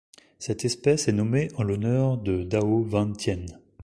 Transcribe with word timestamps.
Cette 0.39 0.65
espèce 0.65 1.07
est 1.07 1.11
nommée 1.11 1.49
en 1.57 1.61
l'honneur 1.63 2.17
de 2.17 2.41
Dao 2.41 2.81
Van 2.85 3.13
Tien. 3.13 3.45